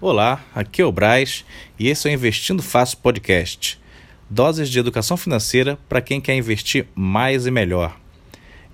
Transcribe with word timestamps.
Olá, 0.00 0.44
aqui 0.52 0.82
é 0.82 0.84
o 0.84 0.90
Braz 0.90 1.44
e 1.78 1.88
esse 1.88 2.08
é 2.08 2.10
o 2.10 2.14
Investindo 2.14 2.62
Fácil 2.64 2.98
Podcast. 2.98 3.80
Doses 4.28 4.68
de 4.68 4.78
educação 4.78 5.16
financeira 5.16 5.78
para 5.88 6.00
quem 6.00 6.20
quer 6.20 6.34
investir 6.34 6.86
mais 6.96 7.46
e 7.46 7.50
melhor. 7.50 7.96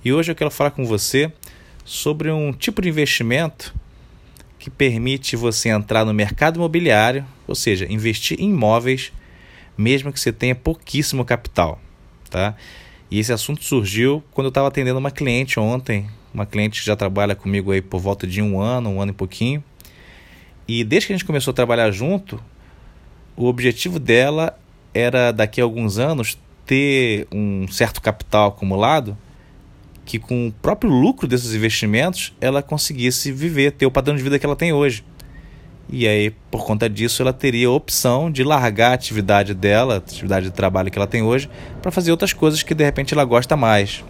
E 0.03 0.14
hoje 0.14 0.33
eu 0.33 0.35
quero 0.35 0.51
falar 0.51 0.71
com 0.71 0.87
você 0.87 1.30
sobre 1.85 2.30
um 2.30 2.54
tipo 2.54 2.80
de 2.80 2.88
investimento 2.88 3.75
que 4.59 4.71
permite 4.71 5.37
você 5.37 5.69
entrar 5.69 6.06
no 6.06 6.14
mercado 6.14 6.56
imobiliário, 6.56 7.25
ou 7.46 7.55
seja, 7.55 7.87
investir 7.93 8.41
em 8.41 8.50
imóveis, 8.50 9.12
mesmo 9.77 10.11
que 10.12 10.18
você 10.18 10.32
tenha 10.32 10.55
pouquíssimo 10.55 11.23
capital, 11.23 11.79
tá? 12.30 12.57
E 13.11 13.18
esse 13.18 13.32
assunto 13.32 13.62
surgiu 13.62 14.25
quando 14.32 14.46
eu 14.46 14.50
estava 14.50 14.68
atendendo 14.68 14.98
uma 14.98 15.11
cliente 15.11 15.61
ontem, 15.61 16.09
uma 16.32 16.46
cliente 16.46 16.80
que 16.80 16.87
já 16.87 16.96
trabalha 16.96 17.37
comigo 17.37 17.73
aí 17.73 17.82
por 17.82 18.00
volta 18.00 18.27
de 18.27 18.41
um 18.41 18.59
ano, 18.59 18.89
um 18.89 19.02
ano 19.02 19.11
e 19.11 19.14
pouquinho. 19.14 19.62
E 20.73 20.84
desde 20.84 21.09
que 21.09 21.12
a 21.12 21.16
gente 21.16 21.27
começou 21.27 21.50
a 21.50 21.55
trabalhar 21.55 21.90
junto, 21.90 22.40
o 23.36 23.46
objetivo 23.46 23.99
dela 23.99 24.57
era 24.94 25.32
daqui 25.32 25.61
a 25.61 25.64
alguns 25.64 25.99
anos 25.99 26.39
ter 26.64 27.27
um 27.32 27.67
certo 27.67 28.00
capital 28.00 28.50
acumulado 28.50 29.18
que 30.04 30.17
com 30.17 30.46
o 30.46 30.53
próprio 30.53 30.89
lucro 30.89 31.27
desses 31.27 31.54
investimentos 31.54 32.33
ela 32.41 32.62
conseguisse 32.62 33.33
viver, 33.33 33.72
ter 33.72 33.84
o 33.84 33.91
padrão 33.91 34.14
de 34.14 34.22
vida 34.22 34.39
que 34.39 34.47
ela 34.47 34.55
tem 34.55 34.72
hoje. 34.72 35.05
E 35.89 36.06
aí, 36.06 36.30
por 36.53 36.64
conta 36.64 36.89
disso, 36.89 37.20
ela 37.20 37.33
teria 37.33 37.66
a 37.66 37.72
opção 37.72 38.30
de 38.30 38.44
largar 38.44 38.92
a 38.92 38.94
atividade 38.94 39.55
dela, 39.55 39.94
a 39.94 39.97
atividade 39.97 40.47
de 40.47 40.52
trabalho 40.52 40.89
que 40.89 40.97
ela 40.97 41.08
tem 41.08 41.20
hoje, 41.20 41.50
para 41.83 41.91
fazer 41.91 42.12
outras 42.12 42.33
coisas 42.33 42.62
que 42.62 42.77
de 42.77 42.84
repente 42.84 43.12
ela 43.12 43.25
gosta 43.25 43.56
mais. 43.56 44.05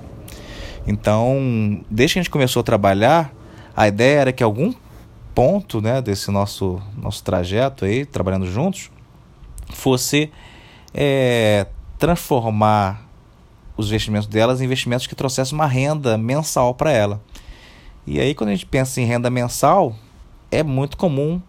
Então, 0.86 1.82
desde 1.90 2.12
que 2.12 2.18
a 2.18 2.22
gente 2.22 2.30
começou 2.30 2.60
a 2.60 2.64
trabalhar, 2.64 3.32
a 3.74 3.88
ideia 3.88 4.20
era 4.20 4.32
que 4.32 4.42
algum 4.42 4.74
ponto 5.40 5.80
né, 5.80 6.02
desse 6.02 6.30
nosso, 6.30 6.82
nosso 6.94 7.24
trajeto 7.24 7.86
aí, 7.86 8.04
trabalhando 8.04 8.44
juntos, 8.44 8.90
fosse 9.72 10.30
é, 10.92 11.66
transformar 11.98 13.08
os 13.74 13.86
investimentos 13.86 14.28
delas 14.28 14.60
em 14.60 14.66
investimentos 14.66 15.06
que 15.06 15.14
trouxessem 15.14 15.54
uma 15.54 15.66
renda 15.66 16.18
mensal 16.18 16.74
para 16.74 16.92
ela. 16.92 17.22
E 18.06 18.20
aí, 18.20 18.34
quando 18.34 18.50
a 18.50 18.52
gente 18.52 18.66
pensa 18.66 19.00
em 19.00 19.06
renda 19.06 19.30
mensal, 19.30 19.96
é 20.50 20.62
muito 20.62 20.98
comum 20.98 21.40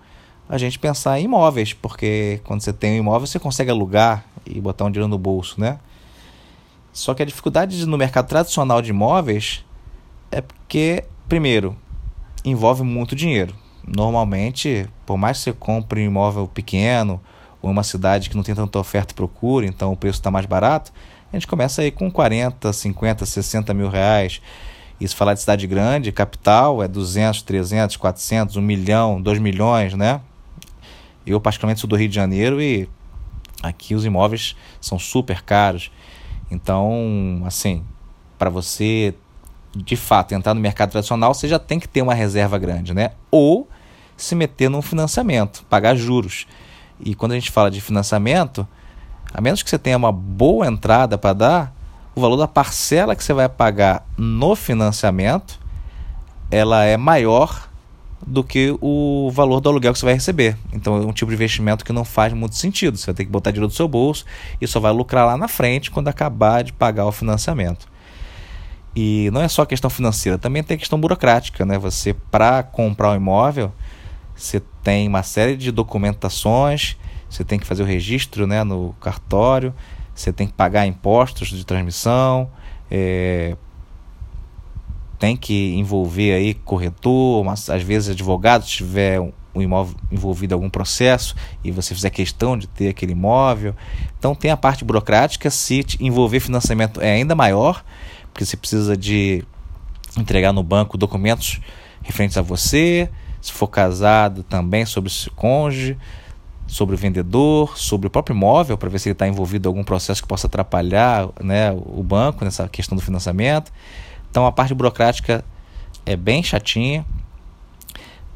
a 0.47 0.57
gente 0.57 0.79
pensar 0.79 1.19
em 1.19 1.25
imóveis, 1.25 1.73
porque 1.73 2.39
quando 2.45 2.61
você 2.61 2.71
tem 2.71 2.93
um 2.93 2.99
imóvel, 2.99 3.27
você 3.27 3.39
consegue 3.39 3.71
alugar 3.71 4.23
e 4.45 4.61
botar 4.61 4.85
um 4.85 4.89
dinheiro 4.89 5.09
no 5.09 5.17
bolso, 5.17 5.59
né? 5.59 5.79
Só 6.93 7.13
que 7.13 7.23
a 7.23 7.25
dificuldade 7.25 7.85
no 7.85 7.97
mercado 7.97 8.29
tradicional 8.29 8.81
de 8.81 8.91
imóveis 8.91 9.65
é 10.31 10.39
porque, 10.39 11.03
primeiro, 11.27 11.75
envolve 12.45 12.83
muito 12.83 13.17
dinheiro. 13.17 13.59
Normalmente, 13.87 14.87
por 15.05 15.17
mais 15.17 15.37
que 15.37 15.43
você 15.43 15.53
compre 15.53 16.01
um 16.01 16.05
imóvel 16.05 16.47
pequeno 16.47 17.19
ou 17.61 17.69
uma 17.69 17.83
cidade 17.83 18.29
que 18.29 18.35
não 18.35 18.43
tem 18.43 18.55
tanta 18.55 18.79
oferta 18.79 19.13
e 19.13 19.15
procura, 19.15 19.65
então 19.65 19.91
o 19.91 19.97
preço 19.97 20.19
está 20.19 20.31
mais 20.31 20.45
barato, 20.45 20.91
a 21.31 21.35
gente 21.35 21.47
começa 21.47 21.81
aí 21.81 21.91
com 21.91 22.11
40, 22.11 22.71
50, 22.73 23.25
60 23.25 23.73
mil 23.73 23.89
reais. 23.89 24.41
E 24.99 25.07
se 25.07 25.15
falar 25.15 25.33
de 25.33 25.39
cidade 25.39 25.65
grande, 25.65 26.11
capital 26.11 26.83
é 26.83 26.87
200, 26.87 27.41
300, 27.41 27.97
400, 27.97 28.55
1 28.55 28.61
milhão, 28.61 29.21
2 29.21 29.39
milhões, 29.39 29.93
né? 29.93 30.21
Eu, 31.25 31.39
particularmente, 31.39 31.79
sou 31.79 31.89
do 31.89 31.95
Rio 31.95 32.09
de 32.09 32.15
Janeiro 32.15 32.61
e 32.61 32.87
aqui 33.63 33.95
os 33.95 34.05
imóveis 34.05 34.55
são 34.79 34.99
super 34.99 35.41
caros. 35.41 35.91
Então, 36.51 37.41
assim, 37.45 37.83
para 38.37 38.49
você 38.49 39.15
de 39.75 39.95
fato 39.95 40.33
entrar 40.33 40.53
no 40.53 40.61
mercado 40.61 40.91
tradicional, 40.91 41.33
você 41.33 41.47
já 41.47 41.59
tem 41.59 41.79
que 41.79 41.87
ter 41.87 42.01
uma 42.01 42.13
reserva 42.13 42.57
grande, 42.57 42.93
né? 42.93 43.11
Ou 43.29 43.67
se 44.17 44.35
meter 44.35 44.69
num 44.69 44.81
financiamento, 44.81 45.63
pagar 45.69 45.95
juros. 45.95 46.45
E 46.99 47.15
quando 47.15 47.31
a 47.31 47.35
gente 47.35 47.51
fala 47.51 47.71
de 47.71 47.81
financiamento, 47.81 48.67
a 49.33 49.41
menos 49.41 49.63
que 49.63 49.69
você 49.69 49.79
tenha 49.79 49.97
uma 49.97 50.11
boa 50.11 50.67
entrada 50.67 51.17
para 51.17 51.33
dar, 51.33 51.73
o 52.13 52.21
valor 52.21 52.37
da 52.37 52.47
parcela 52.47 53.15
que 53.15 53.23
você 53.23 53.33
vai 53.33 53.47
pagar 53.47 54.05
no 54.17 54.55
financiamento, 54.55 55.59
ela 56.51 56.83
é 56.83 56.97
maior 56.97 57.69
do 58.25 58.43
que 58.43 58.75
o 58.81 59.31
valor 59.33 59.59
do 59.59 59.69
aluguel 59.69 59.93
que 59.93 59.99
você 59.99 60.05
vai 60.05 60.13
receber. 60.13 60.55
Então 60.71 60.97
é 60.97 61.05
um 61.05 61.13
tipo 61.13 61.31
de 61.31 61.35
investimento 61.35 61.83
que 61.83 61.93
não 61.93 62.05
faz 62.05 62.33
muito 62.33 62.55
sentido. 62.55 62.97
Você 62.97 63.07
vai 63.07 63.15
ter 63.15 63.25
que 63.25 63.31
botar 63.31 63.51
dinheiro 63.51 63.67
do 63.67 63.73
seu 63.73 63.87
bolso 63.87 64.25
e 64.59 64.67
só 64.67 64.79
vai 64.79 64.91
lucrar 64.91 65.25
lá 65.25 65.37
na 65.37 65.47
frente 65.47 65.89
quando 65.89 66.09
acabar 66.09 66.63
de 66.63 66.73
pagar 66.73 67.05
o 67.05 67.11
financiamento. 67.11 67.90
E 68.95 69.29
não 69.31 69.41
é 69.41 69.47
só 69.47 69.65
questão 69.65 69.89
financeira, 69.89 70.37
também 70.37 70.61
tem 70.63 70.77
questão 70.77 70.99
burocrática, 70.99 71.65
né? 71.65 71.77
Você 71.77 72.13
para 72.13 72.61
comprar 72.61 73.11
um 73.11 73.15
imóvel, 73.15 73.71
você 74.35 74.61
tem 74.83 75.07
uma 75.07 75.23
série 75.23 75.55
de 75.55 75.71
documentações, 75.71 76.97
você 77.29 77.43
tem 77.43 77.57
que 77.57 77.65
fazer 77.65 77.83
o 77.83 77.85
registro, 77.85 78.45
né, 78.45 78.63
no 78.63 78.93
cartório, 78.99 79.73
você 80.13 80.33
tem 80.33 80.47
que 80.47 80.53
pagar 80.53 80.85
impostos 80.85 81.47
de 81.47 81.65
transmissão, 81.65 82.49
é, 82.89 83.55
tem 85.17 85.37
que 85.37 85.75
envolver 85.75 86.33
aí 86.33 86.53
corretor, 86.53 87.43
mas, 87.45 87.69
às 87.69 87.83
vezes 87.83 88.09
advogado, 88.09 88.65
se 88.65 88.71
tiver 88.71 89.19
um, 89.21 89.31
um 89.53 89.61
imóvel 89.61 89.95
envolvido 90.11 90.53
em 90.53 90.55
algum 90.55 90.69
processo 90.69 91.35
e 91.63 91.71
você 91.71 91.93
fizer 91.93 92.09
questão 92.09 92.57
de 92.57 92.67
ter 92.67 92.89
aquele 92.89 93.11
imóvel. 93.11 93.75
Então 94.17 94.33
tem 94.33 94.51
a 94.51 94.57
parte 94.57 94.83
burocrática, 94.83 95.49
se 95.49 95.85
envolver 95.99 96.39
financiamento 96.39 96.99
é 96.99 97.13
ainda 97.13 97.35
maior, 97.35 97.83
porque 98.31 98.45
você 98.45 98.57
precisa 98.57 98.95
de 98.95 99.43
entregar 100.17 100.51
no 100.51 100.63
banco 100.63 100.97
documentos 100.97 101.61
referentes 102.01 102.37
a 102.37 102.41
você, 102.41 103.09
se 103.41 103.51
for 103.51 103.67
casado 103.67 104.43
também 104.43 104.85
sobre 104.85 105.09
o 105.09 105.31
cônjuge, 105.31 105.97
sobre 106.67 106.95
o 106.95 106.97
vendedor, 106.97 107.77
sobre 107.77 108.07
o 108.07 108.09
próprio 108.09 108.33
imóvel, 108.33 108.77
para 108.77 108.89
ver 108.89 108.99
se 108.99 109.09
ele 109.09 109.13
está 109.13 109.27
envolvido 109.27 109.67
em 109.67 109.69
algum 109.69 109.83
processo 109.83 110.21
que 110.21 110.27
possa 110.27 110.47
atrapalhar 110.47 111.29
né, 111.41 111.71
o 111.71 112.01
banco 112.01 112.45
nessa 112.45 112.67
questão 112.69 112.95
do 112.95 113.03
financiamento. 113.03 113.71
Então 114.29 114.45
a 114.45 114.51
parte 114.51 114.73
burocrática 114.73 115.43
é 116.05 116.15
bem 116.15 116.41
chatinha. 116.41 117.05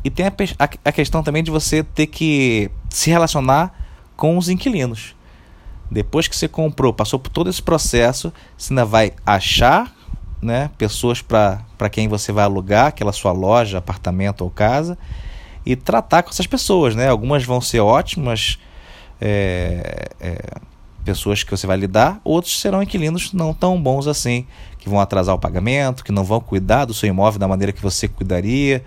E 0.03 0.09
tem 0.09 0.25
a, 0.27 0.33
a, 0.59 0.69
a 0.89 0.91
questão 0.91 1.23
também 1.23 1.43
de 1.43 1.49
você 1.49 1.83
ter 1.83 2.07
que 2.07 2.69
se 2.89 3.09
relacionar 3.09 3.73
com 4.15 4.37
os 4.37 4.49
inquilinos. 4.49 5.15
Depois 5.89 6.27
que 6.27 6.35
você 6.35 6.47
comprou, 6.47 6.93
passou 6.93 7.19
por 7.19 7.29
todo 7.29 7.49
esse 7.49 7.61
processo, 7.61 8.33
você 8.57 8.73
ainda 8.73 8.85
vai 8.85 9.13
achar 9.25 9.93
né, 10.41 10.69
pessoas 10.77 11.21
para 11.21 11.89
quem 11.91 12.07
você 12.07 12.31
vai 12.31 12.43
alugar 12.43 12.87
aquela 12.87 13.11
sua 13.11 13.31
loja, 13.31 13.77
apartamento 13.77 14.41
ou 14.41 14.49
casa 14.49 14.97
e 15.65 15.75
tratar 15.75 16.23
com 16.23 16.29
essas 16.29 16.47
pessoas. 16.47 16.95
Né? 16.95 17.09
Algumas 17.09 17.43
vão 17.43 17.59
ser 17.59 17.79
ótimas 17.79 18.59
é, 19.19 20.09
é, 20.19 20.39
pessoas 21.03 21.43
que 21.43 21.51
você 21.51 21.65
vai 21.65 21.77
lidar, 21.77 22.19
outros 22.23 22.59
serão 22.59 22.81
inquilinos 22.81 23.33
não 23.33 23.53
tão 23.53 23.81
bons 23.81 24.07
assim, 24.07 24.45
que 24.77 24.89
vão 24.89 24.99
atrasar 24.99 25.35
o 25.35 25.39
pagamento, 25.39 26.03
que 26.03 26.11
não 26.11 26.23
vão 26.23 26.39
cuidar 26.39 26.85
do 26.85 26.93
seu 26.93 27.09
imóvel 27.09 27.39
da 27.39 27.47
maneira 27.47 27.71
que 27.71 27.81
você 27.81 28.07
cuidaria. 28.07 28.83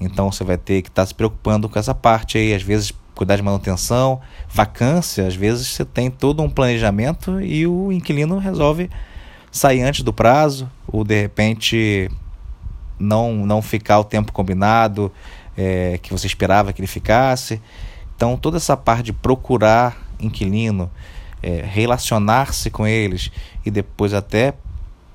Então 0.00 0.30
você 0.30 0.44
vai 0.44 0.58
ter 0.58 0.82
que 0.82 0.88
estar 0.88 1.02
tá 1.02 1.06
se 1.06 1.14
preocupando 1.14 1.68
com 1.68 1.78
essa 1.78 1.94
parte 1.94 2.38
aí, 2.38 2.52
às 2.54 2.62
vezes 2.62 2.92
cuidar 3.14 3.36
de 3.36 3.42
manutenção, 3.42 4.20
vacância, 4.48 5.26
às 5.26 5.34
vezes 5.34 5.68
você 5.68 5.84
tem 5.84 6.10
todo 6.10 6.42
um 6.42 6.50
planejamento 6.50 7.40
e 7.40 7.66
o 7.66 7.92
inquilino 7.92 8.38
resolve 8.38 8.90
sair 9.50 9.82
antes 9.82 10.02
do 10.02 10.12
prazo, 10.12 10.68
ou 10.86 11.04
de 11.04 11.20
repente 11.20 12.10
não, 12.98 13.46
não 13.46 13.62
ficar 13.62 14.00
o 14.00 14.04
tempo 14.04 14.32
combinado 14.32 15.12
é, 15.56 15.98
que 16.02 16.10
você 16.10 16.26
esperava 16.26 16.72
que 16.72 16.80
ele 16.80 16.88
ficasse. 16.88 17.60
Então 18.16 18.36
toda 18.36 18.56
essa 18.56 18.76
parte 18.76 19.04
de 19.04 19.12
procurar 19.12 19.96
inquilino, 20.18 20.90
é, 21.42 21.64
relacionar-se 21.64 22.70
com 22.70 22.86
eles 22.86 23.30
e 23.64 23.70
depois 23.70 24.12
até 24.12 24.54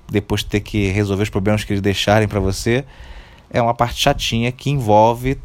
depois 0.09 0.43
ter 0.43 0.61
que 0.61 0.87
resolver 0.87 1.23
os 1.23 1.29
problemas 1.29 1.63
que 1.63 1.71
eles 1.71 1.81
deixarem 1.81 2.27
para 2.27 2.39
você, 2.39 2.83
é 3.49 3.61
uma 3.61 3.73
parte 3.73 4.01
chatinha 4.01 4.51
que 4.51 4.69
envolve, 4.69 5.37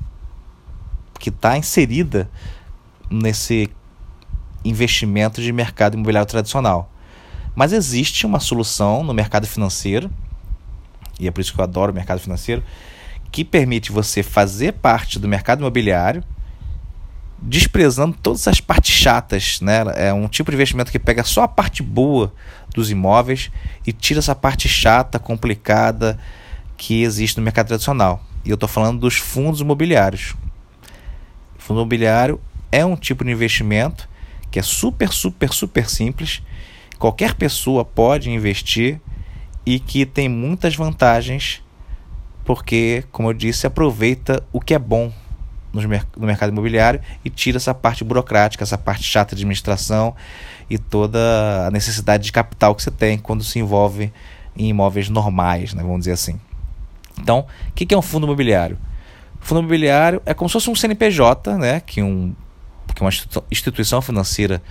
que 1.24 1.30
está 1.30 1.56
inserida 1.56 2.28
nesse 3.10 3.70
investimento 4.62 5.40
de 5.40 5.50
mercado 5.54 5.94
imobiliário 5.94 6.28
tradicional. 6.28 6.92
Mas 7.54 7.72
existe 7.72 8.26
uma 8.26 8.38
solução 8.38 9.02
no 9.02 9.14
mercado 9.14 9.46
financeiro, 9.46 10.10
e 11.18 11.26
é 11.26 11.30
por 11.30 11.40
isso 11.40 11.54
que 11.54 11.58
eu 11.58 11.64
adoro 11.64 11.92
o 11.92 11.94
mercado 11.94 12.20
financeiro, 12.20 12.62
que 13.32 13.42
permite 13.42 13.90
você 13.90 14.22
fazer 14.22 14.72
parte 14.72 15.18
do 15.18 15.26
mercado 15.26 15.60
imobiliário 15.60 16.22
desprezando 17.40 18.18
todas 18.22 18.46
as 18.46 18.60
partes 18.60 18.94
chatas, 18.94 19.62
né? 19.62 19.82
É 19.96 20.12
um 20.12 20.28
tipo 20.28 20.50
de 20.50 20.56
investimento 20.58 20.92
que 20.92 20.98
pega 20.98 21.24
só 21.24 21.44
a 21.44 21.48
parte 21.48 21.82
boa 21.82 22.34
dos 22.74 22.90
imóveis 22.90 23.50
e 23.86 23.94
tira 23.94 24.18
essa 24.18 24.34
parte 24.34 24.68
chata, 24.68 25.18
complicada 25.18 26.18
que 26.76 27.02
existe 27.02 27.38
no 27.38 27.42
mercado 27.42 27.68
tradicional. 27.68 28.22
E 28.44 28.50
eu 28.50 28.54
estou 28.54 28.68
falando 28.68 29.00
dos 29.00 29.16
fundos 29.16 29.62
imobiliários. 29.62 30.34
Fundo 31.64 31.80
imobiliário 31.80 32.38
é 32.70 32.84
um 32.84 32.94
tipo 32.94 33.24
de 33.24 33.30
investimento 33.30 34.06
que 34.50 34.58
é 34.58 34.62
super, 34.62 35.08
super, 35.10 35.50
super 35.50 35.88
simples. 35.88 36.42
Qualquer 36.98 37.32
pessoa 37.32 37.86
pode 37.86 38.30
investir 38.30 39.00
e 39.64 39.80
que 39.80 40.04
tem 40.04 40.28
muitas 40.28 40.76
vantagens, 40.76 41.62
porque, 42.44 43.02
como 43.10 43.30
eu 43.30 43.32
disse, 43.32 43.66
aproveita 43.66 44.46
o 44.52 44.60
que 44.60 44.74
é 44.74 44.78
bom 44.78 45.10
no, 45.72 45.80
mercado 46.26 46.50
imobiliário 46.50 47.00
e 47.24 47.30
tira 47.30 47.56
essa 47.56 47.72
parte 47.72 48.04
burocrática, 48.04 48.62
essa 48.62 48.76
parte 48.76 49.02
chata 49.02 49.34
de 49.34 49.40
administração 49.40 50.14
e 50.68 50.76
toda 50.76 51.66
a 51.66 51.70
necessidade 51.70 52.24
de 52.24 52.32
capital 52.32 52.74
que 52.74 52.82
você 52.82 52.90
tem 52.90 53.16
quando 53.16 53.42
se 53.42 53.58
envolve 53.58 54.12
em 54.54 54.68
imóveis 54.68 55.08
normais, 55.08 55.72
né, 55.72 55.82
vamos 55.82 56.00
dizer 56.00 56.12
assim. 56.12 56.38
Então, 57.18 57.46
o 57.70 57.72
que 57.72 57.94
é 57.94 57.96
um 57.96 58.02
fundo 58.02 58.26
imobiliário? 58.26 58.76
Fundo 59.44 59.60
imobiliário 59.60 60.22
é 60.24 60.32
como 60.32 60.48
se 60.48 60.54
fosse 60.54 60.70
um 60.70 60.74
CNPJ, 60.74 61.58
né, 61.58 61.78
que, 61.78 62.02
um, 62.02 62.34
que 62.94 63.02
uma 63.02 63.10
instituição 63.50 64.00
financeira 64.00 64.62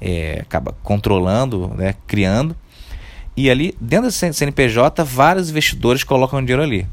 é, 0.00 0.38
acaba 0.40 0.72
controlando, 0.84 1.74
né, 1.76 1.96
criando. 2.06 2.54
E 3.36 3.50
ali, 3.50 3.76
dentro 3.80 4.06
desse 4.06 4.32
CNPJ, 4.32 5.02
vários 5.02 5.50
investidores 5.50 6.04
colocam 6.04 6.40
dinheiro 6.40 6.62
ali. 6.62 6.86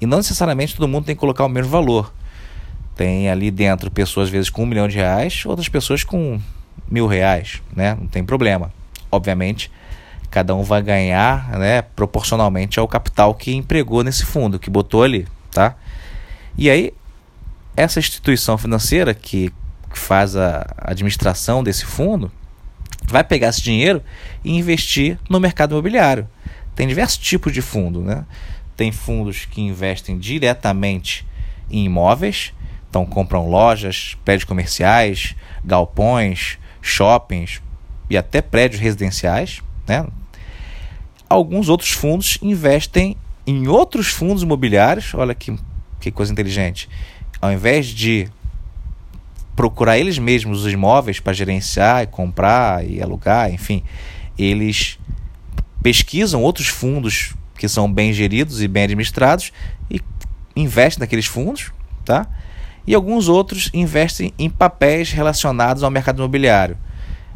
E 0.00 0.06
não 0.06 0.16
necessariamente 0.16 0.74
todo 0.74 0.88
mundo 0.88 1.04
tem 1.04 1.14
que 1.14 1.20
colocar 1.20 1.44
o 1.44 1.48
mesmo 1.48 1.70
valor. 1.70 2.10
Tem 2.96 3.28
ali 3.28 3.50
dentro 3.50 3.90
pessoas, 3.90 4.28
às 4.28 4.32
vezes, 4.32 4.48
com 4.48 4.62
um 4.62 4.66
milhão 4.66 4.88
de 4.88 4.96
reais, 4.96 5.44
outras 5.44 5.68
pessoas 5.68 6.02
com 6.02 6.40
mil 6.90 7.06
reais, 7.06 7.60
né? 7.76 7.98
Não 8.00 8.06
tem 8.06 8.24
problema. 8.24 8.72
Obviamente, 9.10 9.70
cada 10.30 10.54
um 10.54 10.62
vai 10.62 10.80
ganhar 10.80 11.50
né, 11.58 11.82
proporcionalmente 11.82 12.80
ao 12.80 12.88
capital 12.88 13.34
que 13.34 13.54
empregou 13.54 14.02
nesse 14.02 14.24
fundo, 14.24 14.58
que 14.58 14.70
botou 14.70 15.02
ali, 15.02 15.28
tá? 15.50 15.76
E 16.56 16.70
aí, 16.70 16.92
essa 17.76 17.98
instituição 17.98 18.58
financeira 18.58 19.14
que 19.14 19.52
faz 19.92 20.36
a 20.36 20.66
administração 20.78 21.62
desse 21.62 21.84
fundo 21.84 22.30
vai 23.06 23.24
pegar 23.24 23.48
esse 23.48 23.62
dinheiro 23.62 24.02
e 24.44 24.56
investir 24.56 25.18
no 25.28 25.40
mercado 25.40 25.72
imobiliário. 25.72 26.28
Tem 26.74 26.86
diversos 26.86 27.18
tipos 27.18 27.52
de 27.52 27.60
fundo, 27.60 28.00
né? 28.00 28.24
Tem 28.76 28.90
fundos 28.90 29.44
que 29.44 29.60
investem 29.60 30.18
diretamente 30.18 31.26
em 31.70 31.84
imóveis, 31.84 32.52
então 32.88 33.04
compram 33.04 33.48
lojas, 33.48 34.16
prédios 34.24 34.44
comerciais, 34.44 35.34
galpões, 35.64 36.58
shoppings 36.80 37.62
e 38.10 38.16
até 38.16 38.42
prédios 38.42 38.80
residenciais. 38.80 39.62
Né? 39.86 40.06
Alguns 41.28 41.68
outros 41.68 41.90
fundos 41.90 42.38
investem 42.42 43.16
em 43.46 43.68
outros 43.68 44.08
fundos 44.08 44.42
imobiliários. 44.42 45.14
Olha 45.14 45.34
que, 45.34 45.56
que 46.02 46.10
coisa 46.10 46.32
inteligente. 46.32 46.88
Ao 47.40 47.52
invés 47.52 47.86
de 47.86 48.28
procurar 49.54 49.98
eles 49.98 50.18
mesmos 50.18 50.64
os 50.64 50.72
imóveis 50.72 51.20
para 51.20 51.32
gerenciar 51.32 52.02
e 52.02 52.06
comprar 52.06 52.84
e 52.84 53.02
alugar, 53.02 53.52
enfim, 53.52 53.82
eles 54.38 54.98
pesquisam 55.82 56.42
outros 56.42 56.68
fundos 56.68 57.34
que 57.56 57.68
são 57.68 57.92
bem 57.92 58.12
geridos 58.12 58.60
e 58.60 58.68
bem 58.68 58.84
administrados 58.84 59.52
e 59.90 60.00
investem 60.56 61.00
naqueles 61.00 61.26
fundos, 61.26 61.72
tá? 62.04 62.26
e 62.86 62.94
alguns 62.94 63.28
outros 63.28 63.70
investem 63.72 64.32
em 64.38 64.50
papéis 64.50 65.12
relacionados 65.12 65.82
ao 65.82 65.90
mercado 65.90 66.18
imobiliário. 66.18 66.76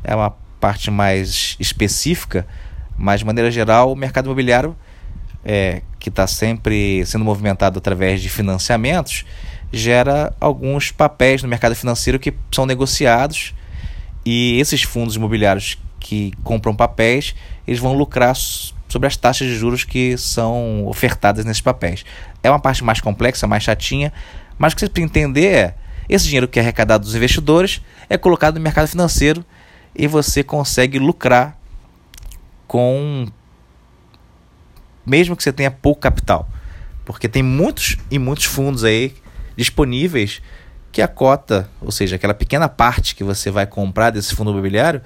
É 0.02 0.14
uma 0.14 0.30
parte 0.60 0.90
mais 0.90 1.56
específica, 1.60 2.46
mas 2.96 3.20
de 3.20 3.26
maneira 3.26 3.50
geral, 3.50 3.92
o 3.92 3.96
mercado 3.96 4.26
imobiliário, 4.26 4.76
é, 5.44 5.82
que 6.06 6.10
está 6.10 6.24
sempre 6.28 7.04
sendo 7.04 7.24
movimentado 7.24 7.80
através 7.80 8.22
de 8.22 8.28
financiamentos, 8.28 9.24
gera 9.72 10.32
alguns 10.40 10.92
papéis 10.92 11.42
no 11.42 11.48
mercado 11.48 11.74
financeiro 11.74 12.20
que 12.20 12.32
são 12.52 12.64
negociados 12.64 13.52
e 14.24 14.56
esses 14.60 14.84
fundos 14.84 15.16
imobiliários 15.16 15.76
que 15.98 16.32
compram 16.44 16.76
papéis, 16.76 17.34
eles 17.66 17.80
vão 17.80 17.92
lucrar 17.92 18.36
sobre 18.36 19.08
as 19.08 19.16
taxas 19.16 19.48
de 19.48 19.56
juros 19.56 19.82
que 19.82 20.16
são 20.16 20.86
ofertadas 20.86 21.44
nesses 21.44 21.60
papéis. 21.60 22.04
É 22.40 22.48
uma 22.48 22.60
parte 22.60 22.84
mais 22.84 23.00
complexa, 23.00 23.48
mais 23.48 23.64
chatinha, 23.64 24.12
mas 24.56 24.74
o 24.74 24.76
que 24.76 24.82
você 24.82 24.88
precisa 24.88 25.06
entender 25.06 25.46
é: 25.46 25.74
esse 26.08 26.26
dinheiro 26.26 26.46
que 26.46 26.60
é 26.60 26.62
arrecadado 26.62 27.02
dos 27.02 27.16
investidores 27.16 27.82
é 28.08 28.16
colocado 28.16 28.54
no 28.54 28.60
mercado 28.60 28.86
financeiro 28.86 29.44
e 29.92 30.06
você 30.06 30.44
consegue 30.44 31.00
lucrar 31.00 31.58
com. 32.68 33.26
Mesmo 35.06 35.36
que 35.36 35.42
você 35.42 35.52
tenha 35.52 35.70
pouco 35.70 36.00
capital. 36.00 36.48
Porque 37.04 37.28
tem 37.28 37.42
muitos 37.42 37.96
e 38.10 38.18
muitos 38.18 38.44
fundos 38.44 38.82
aí 38.84 39.14
disponíveis 39.56 40.42
que 40.90 41.00
a 41.00 41.08
cota, 41.08 41.68
ou 41.80 41.92
seja, 41.92 42.16
aquela 42.16 42.34
pequena 42.34 42.68
parte 42.68 43.14
que 43.14 43.22
você 43.22 43.50
vai 43.50 43.66
comprar 43.66 44.10
desse 44.10 44.34
fundo 44.34 44.50
imobiliário, 44.50 45.00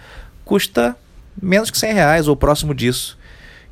custa 0.45 0.97
menos 1.41 1.71
que 1.71 1.79
100 1.79 1.93
reais 1.93 2.29
ou 2.29 2.37
próximo 2.37 2.75
disso. 2.75 3.19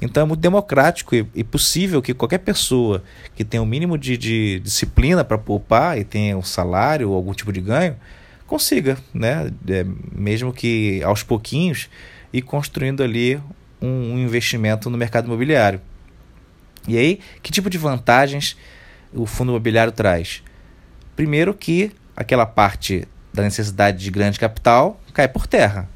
Então 0.01 0.23
é 0.23 0.27
muito 0.27 0.41
democrático 0.41 1.15
e, 1.15 1.27
e 1.35 1.43
possível 1.43 2.01
que 2.01 2.15
qualquer 2.15 2.39
pessoa 2.39 3.03
que 3.35 3.45
tenha 3.45 3.61
o 3.61 3.65
um 3.65 3.69
mínimo 3.69 3.99
de, 3.99 4.17
de 4.17 4.61
disciplina 4.61 5.25
para 5.25 5.39
poupar 5.39 5.99
e 5.99 6.05
tenha 6.05 6.37
um 6.37 6.43
salário 6.43 7.11
ou 7.11 7.17
algum 7.17 7.33
tipo 7.33 7.53
de 7.53 7.61
ganho, 7.61 7.97
consiga, 8.47 8.97
né? 9.13 9.51
É, 9.69 9.85
mesmo 10.13 10.53
que 10.53 11.03
aos 11.03 11.23
pouquinhos, 11.23 11.89
e 12.33 12.41
construindo 12.41 13.03
ali 13.03 13.41
um, 13.81 14.15
um 14.15 14.19
investimento 14.19 14.89
no 14.89 14.97
mercado 14.97 15.27
imobiliário. 15.27 15.81
E 16.88 16.96
aí, 16.96 17.20
que 17.43 17.52
tipo 17.52 17.69
de 17.69 17.79
vantagens 17.79 18.56
o 19.12 19.26
fundo 19.26 19.52
imobiliário 19.52 19.93
traz? 19.93 20.43
Primeiro 21.14 21.52
que 21.52 21.93
aquela 22.17 22.46
parte 22.46 23.06
da 23.32 23.43
necessidade 23.43 23.99
de 23.99 24.11
grande 24.11 24.40
capital 24.40 25.00
cai 25.12 25.29
por 25.29 25.46
terra. 25.46 25.88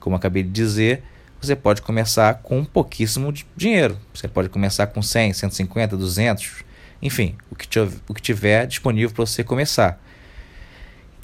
Como 0.00 0.16
acabei 0.16 0.42
de 0.42 0.50
dizer, 0.50 1.02
você 1.40 1.54
pode 1.54 1.80
começar 1.80 2.34
com 2.42 2.64
pouquíssimo 2.64 3.32
dinheiro. 3.56 3.96
Você 4.12 4.26
pode 4.26 4.48
começar 4.48 4.88
com 4.88 5.00
100, 5.00 5.32
150, 5.34 5.96
200, 5.96 6.64
enfim, 7.00 7.36
o 7.50 7.54
que 7.54 7.66
o 8.08 8.14
que 8.14 8.20
tiver 8.20 8.66
disponível 8.66 9.10
para 9.14 9.24
você 9.24 9.44
começar. 9.44 10.02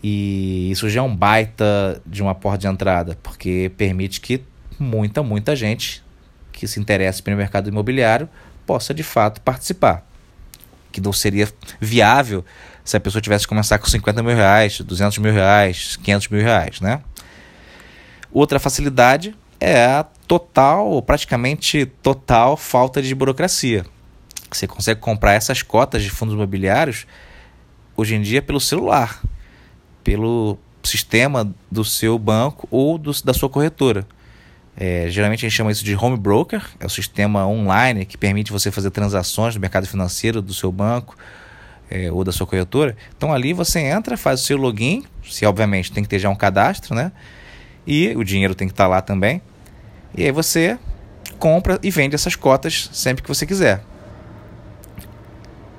E 0.03 0.71
isso 0.71 0.89
já 0.89 1.01
é 1.01 1.03
um 1.03 1.15
baita 1.15 2.01
de 2.07 2.23
uma 2.23 2.35
porta 2.35 2.59
de 2.59 2.67
entrada, 2.67 3.19
porque 3.23 3.73
permite 3.77 4.21
que 4.21 4.43
muita, 4.79 5.23
muita 5.23 5.57
gente 5.57 6.03
que 6.53 6.67
se 6.67 6.79
interessa 6.79 7.23
pelo 7.23 7.37
mercado 7.37 7.69
imobiliário 7.69 8.29
possa 8.67 8.93
de 8.93 9.03
fato 9.03 9.41
participar. 9.41 10.05
Que 10.91 11.01
não 11.01 11.13
seria 11.13 11.49
viável 11.81 12.45
se 12.85 12.97
a 12.97 13.01
pessoa 13.01 13.21
tivesse 13.21 13.45
que 13.45 13.49
começar 13.49 13.79
com 13.79 13.87
50 13.87 14.23
mil 14.23 14.35
reais, 14.35 14.81
200 14.81 15.19
mil 15.19 15.33
reais, 15.33 15.97
500 15.97 16.29
mil 16.29 16.43
reais, 16.43 16.81
né? 16.81 17.01
Outra 18.33 18.59
facilidade 18.59 19.35
é 19.59 19.85
a 19.85 20.05
total, 20.27 21.01
praticamente 21.03 21.87
total, 22.03 22.57
falta 22.57 23.01
de 23.01 23.15
burocracia. 23.15 23.85
Você 24.51 24.67
consegue 24.67 25.01
comprar 25.01 25.35
essas 25.35 25.63
cotas 25.63 26.03
de 26.03 26.11
fundos 26.11 26.35
imobiliários 26.35 27.07
hoje 27.97 28.15
em 28.15 28.23
dia 28.23 28.43
pelo 28.43 28.61
celular, 28.61 29.23
pelo 30.05 30.59
sistema 30.83 31.53
do 31.71 31.85
seu 31.85 32.19
banco 32.19 32.69
ou 32.71 32.99
do, 32.99 33.11
da 33.25 33.35
sua 33.35 33.49
corretora. 33.49 34.07
É, 34.77 35.07
geralmente 35.09 35.47
a 35.47 35.49
gente 35.49 35.57
chama 35.57 35.73
isso 35.73 35.85
de 35.85 35.97
home 35.97 36.19
broker, 36.19 36.63
é 36.79 36.85
o 36.85 36.91
sistema 36.91 37.47
online 37.47 38.05
que 38.05 38.19
permite 38.19 38.53
você 38.53 38.71
fazer 38.71 38.91
transações 38.91 39.55
no 39.55 39.61
mercado 39.61 39.87
financeiro 39.87 40.43
do 40.43 40.53
seu 40.53 40.71
banco 40.71 41.17
é, 41.91 42.13
ou 42.13 42.23
da 42.23 42.33
sua 42.33 42.47
corretora. 42.47 42.97
Então 43.17 43.33
ali 43.33 43.53
você 43.53 43.81
entra, 43.81 44.17
faz 44.17 44.43
o 44.43 44.45
seu 44.45 44.59
login, 44.59 45.05
se 45.25 45.47
obviamente 45.47 45.91
tem 45.91 46.03
que 46.03 46.09
ter 46.09 46.19
já 46.19 46.29
um 46.29 46.37
cadastro, 46.37 46.95
né? 46.95 47.13
e 47.87 48.15
o 48.17 48.25
dinheiro 48.25 48.55
tem 48.55 48.67
que 48.67 48.73
estar 48.73 48.89
lá 48.89 49.01
também. 49.01 49.41
E 50.17 50.25
aí 50.25 50.33
você 50.33 50.79
compra 51.39 51.79
e 51.83 51.91
vende 51.91 52.15
essas 52.15 52.35
cotas 52.35 52.91
sempre 52.93 53.23
que 53.23 53.29
você 53.29 53.47
quiser. 53.47 53.83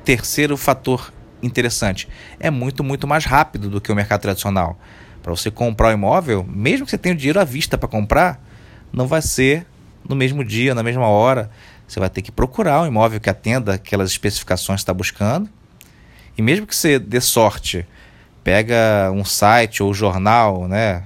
Terceiro 0.05 0.55
fator 0.55 1.11
interessante, 1.43 2.07
é 2.39 2.49
muito, 2.49 2.83
muito 2.83 3.05
mais 3.05 3.25
rápido 3.25 3.69
do 3.69 3.81
que 3.81 3.91
o 3.91 3.95
mercado 3.95 4.21
tradicional. 4.21 4.79
Para 5.21 5.35
você 5.35 5.51
comprar 5.51 5.89
o 5.89 5.91
um 5.91 5.93
imóvel, 5.93 6.45
mesmo 6.47 6.85
que 6.85 6.91
você 6.91 6.97
tenha 6.97 7.13
o 7.13 7.17
dinheiro 7.17 7.39
à 7.39 7.43
vista 7.43 7.77
para 7.77 7.89
comprar, 7.89 8.41
não 8.91 9.07
vai 9.07 9.21
ser 9.21 9.65
no 10.07 10.15
mesmo 10.15 10.43
dia, 10.43 10.73
na 10.73 10.83
mesma 10.83 11.07
hora. 11.07 11.49
Você 11.87 11.99
vai 11.99 12.09
ter 12.09 12.21
que 12.21 12.31
procurar 12.31 12.81
um 12.81 12.87
imóvel 12.87 13.19
que 13.19 13.29
atenda 13.29 13.73
aquelas 13.73 14.09
especificações 14.09 14.79
que 14.79 14.83
está 14.83 14.93
buscando. 14.93 15.49
E 16.37 16.41
mesmo 16.41 16.67
que 16.67 16.75
você 16.75 16.99
dê 16.99 17.19
sorte, 17.19 17.87
pega 18.43 19.11
um 19.13 19.25
site 19.25 19.81
ou 19.81 19.93
jornal, 19.93 20.67
né, 20.67 21.03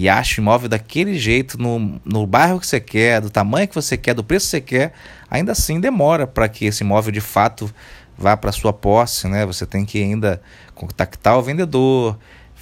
e 0.00 0.08
acha 0.08 0.40
o 0.40 0.42
imóvel 0.42 0.68
daquele 0.68 1.18
jeito, 1.18 1.60
no, 1.60 2.00
no 2.04 2.26
bairro 2.26 2.58
que 2.58 2.66
você 2.66 2.80
quer, 2.80 3.20
do 3.20 3.28
tamanho 3.28 3.68
que 3.68 3.74
você 3.74 3.96
quer, 3.96 4.14
do 4.14 4.24
preço 4.24 4.46
que 4.46 4.50
você 4.50 4.60
quer, 4.60 4.92
ainda 5.30 5.52
assim 5.52 5.78
demora 5.78 6.26
para 6.26 6.48
que 6.48 6.64
esse 6.64 6.82
imóvel 6.82 7.12
de 7.12 7.20
fato 7.20 7.70
vá 8.16 8.36
para 8.36 8.50
sua 8.50 8.72
posse, 8.72 9.28
né? 9.28 9.44
Você 9.44 9.66
tem 9.66 9.84
que 9.84 10.02
ainda 10.02 10.40
contactar 10.74 11.36
o 11.38 11.42
vendedor, 11.42 12.18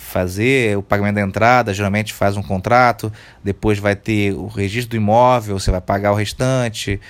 fazer 0.08 0.76
o 0.76 0.82
pagamento 0.82 1.16
da 1.16 1.20
entrada, 1.20 1.74
geralmente 1.74 2.14
faz 2.14 2.36
um 2.36 2.42
contrato, 2.42 3.12
depois 3.44 3.78
vai 3.78 3.94
ter 3.94 4.32
o 4.32 4.46
registro 4.46 4.90
do 4.90 4.96
imóvel, 4.96 5.58
você 5.58 5.70
vai 5.70 5.80
pagar 5.80 6.12
o 6.12 6.14
restante, 6.14 7.00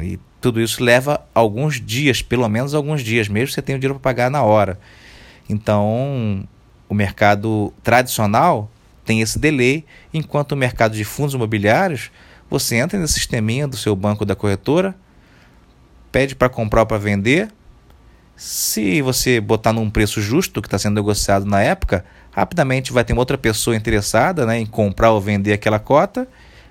e 0.00 0.18
tudo 0.40 0.60
isso 0.60 0.82
leva 0.82 1.26
alguns 1.34 1.80
dias, 1.80 2.22
pelo 2.22 2.48
menos 2.48 2.72
alguns 2.72 3.02
dias, 3.02 3.28
mesmo 3.28 3.52
você 3.52 3.60
tem 3.60 3.74
o 3.74 3.78
dinheiro 3.78 3.98
para 3.98 4.10
pagar 4.10 4.30
na 4.30 4.42
hora. 4.42 4.78
Então, 5.48 6.46
o 6.88 6.94
mercado 6.94 7.74
tradicional 7.82 8.70
tem 9.04 9.20
esse 9.20 9.38
delay, 9.38 9.84
enquanto 10.12 10.52
o 10.52 10.56
mercado 10.56 10.94
de 10.94 11.04
fundos 11.04 11.34
imobiliários, 11.34 12.10
você 12.48 12.76
entra 12.76 12.98
no 12.98 13.08
sisteminha 13.08 13.66
do 13.66 13.76
seu 13.76 13.96
banco 13.96 14.24
da 14.24 14.36
corretora, 14.36 14.94
pede 16.12 16.36
para 16.36 16.48
comprar 16.48 16.82
ou 16.82 16.86
para 16.86 16.98
vender, 16.98 17.50
Se 18.36 19.00
você 19.00 19.40
botar 19.40 19.72
num 19.72 19.88
preço 19.88 20.20
justo 20.20 20.60
que 20.60 20.66
está 20.66 20.78
sendo 20.78 20.94
negociado 20.94 21.46
na 21.46 21.62
época, 21.62 22.04
rapidamente 22.34 22.92
vai 22.92 23.04
ter 23.04 23.16
outra 23.16 23.38
pessoa 23.38 23.76
interessada 23.76 24.44
né, 24.44 24.58
em 24.58 24.66
comprar 24.66 25.12
ou 25.12 25.20
vender 25.20 25.52
aquela 25.52 25.78
cota 25.78 26.26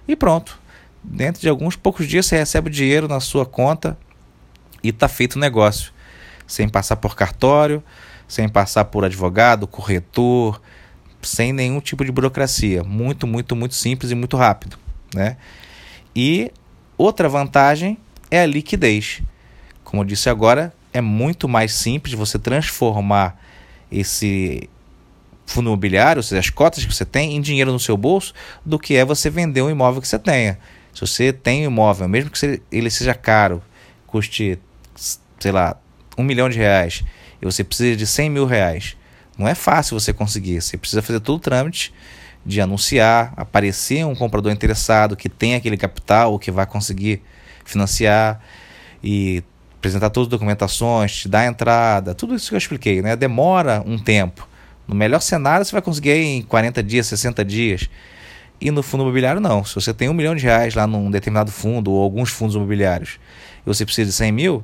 e 0.06 0.16
pronto. 0.16 0.60
Dentro 1.02 1.42
de 1.42 1.48
alguns 1.48 1.76
poucos 1.76 2.06
dias 2.06 2.26
você 2.26 2.38
recebe 2.38 2.68
o 2.68 2.72
dinheiro 2.72 3.08
na 3.08 3.22
sua 3.22 3.46
conta 3.46 3.98
e 4.84 4.90
está 4.90 5.08
feito 5.08 5.38
o 5.38 5.40
negócio. 5.40 5.94
Sem 6.46 6.68
passar 6.68 6.98
por 6.98 7.16
cartório, 7.16 7.82
sem 8.28 8.50
passar 8.50 8.86
por 8.86 9.06
advogado, 9.06 9.66
corretor, 9.66 10.62
sem 11.22 11.54
nenhum 11.54 11.80
tipo 11.80 12.04
de 12.04 12.12
burocracia. 12.12 12.84
Muito, 12.84 13.26
muito, 13.26 13.56
muito 13.56 13.76
simples 13.76 14.12
e 14.12 14.16
muito 14.16 14.36
rápido. 14.36 14.78
Né? 15.16 15.38
E 16.14 16.52
outra 16.98 17.30
vantagem 17.30 17.98
é 18.30 18.42
a 18.42 18.46
liquidez. 18.46 19.22
Como 19.86 20.02
eu 20.02 20.06
disse 20.06 20.30
agora, 20.30 20.74
é 20.92 21.00
muito 21.00 21.48
mais 21.48 21.74
simples 21.74 22.14
você 22.14 22.38
transformar 22.38 23.40
esse 23.90 24.70
fundo 25.46 25.68
imobiliário, 25.68 26.20
ou 26.20 26.24
seja, 26.24 26.40
as 26.40 26.50
cotas 26.50 26.86
que 26.86 26.94
você 26.94 27.06
tem, 27.06 27.36
em 27.36 27.42
dinheiro 27.42 27.72
no 27.72 27.80
seu 27.80 27.98
bolso, 27.98 28.34
do 28.66 28.80
que 28.80 28.96
é 28.96 29.06
você 29.06 29.30
vender 29.30 29.62
um 29.62 29.70
imóvel 29.70 30.02
que 30.02 30.08
você 30.08 30.20
tenha. 30.20 30.58
Se 30.94 31.02
você 31.02 31.34
tem 31.34 31.68
um 31.68 31.72
imóvel, 31.72 32.08
mesmo 32.08 32.30
que 32.30 32.62
ele 32.72 32.90
seja 32.90 33.14
caro, 33.14 33.62
custe, 34.08 34.60
sei 35.40 35.52
lá, 35.52 35.76
um 36.18 36.24
milhão 36.24 36.50
de 36.50 36.58
reais, 36.58 37.04
e 37.42 37.46
você 37.46 37.64
precisa 37.64 37.96
de 37.96 38.08
100 38.08 38.30
mil 38.30 38.46
reais, 38.46 38.96
não 39.38 39.48
é 39.48 39.56
fácil 39.56 40.00
você 40.00 40.14
conseguir. 40.14 40.62
Você 40.62 40.78
precisa 40.78 41.02
fazer 41.02 41.20
todo 41.20 41.38
o 41.38 41.40
trâmite 41.40 41.94
de 42.46 42.62
anunciar, 42.62 43.34
aparecer 43.36 44.06
um 44.06 44.16
comprador 44.16 44.52
interessado 44.52 45.16
que 45.16 45.30
tem 45.30 45.56
aquele 45.56 45.78
capital 45.78 46.32
ou 46.32 46.40
que 46.40 46.52
vai 46.52 46.66
conseguir 46.66 47.22
financiar 47.66 48.42
e 49.04 49.44
apresentar 49.78 50.10
todas 50.10 50.28
as 50.28 50.32
documentações, 50.32 51.16
te 51.16 51.28
dar 51.28 51.42
a 51.42 51.46
entrada, 51.46 52.14
tudo 52.14 52.36
isso 52.36 52.50
que 52.50 52.56
eu 52.56 52.58
expliquei, 52.58 53.02
né? 53.02 53.16
Demora 53.16 53.84
um 53.86 53.98
tempo. 53.98 54.48
No 54.88 54.96
melhor 54.96 55.22
cenário, 55.22 55.66
você 55.66 55.72
vai 55.72 55.82
conseguir 55.82 56.12
em 56.12 56.42
40 56.42 56.84
dias, 56.84 57.08
60 57.08 57.44
dias. 57.46 57.90
E 58.60 58.72
no 58.72 58.84
fundo 58.84 59.04
imobiliário, 59.04 59.42
não. 59.42 59.64
Se 59.64 59.76
você 59.76 59.94
tem 59.94 60.10
um 60.10 60.14
milhão 60.14 60.36
de 60.36 60.44
reais 60.44 60.76
lá 60.76 60.86
num 60.88 61.10
determinado 61.10 61.52
fundo 61.52 61.92
ou 61.92 62.02
alguns 62.02 62.30
fundos 62.30 62.56
imobiliários 62.56 63.20
e 63.66 63.68
você 63.68 63.86
precisa 63.86 64.10
de 64.10 64.16
100 64.16 64.32
mil, 64.32 64.64